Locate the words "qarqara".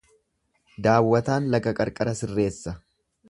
1.81-2.17